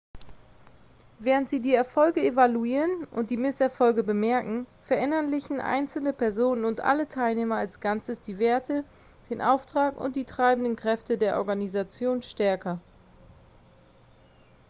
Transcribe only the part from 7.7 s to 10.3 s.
ganzes die werte den auftrag und die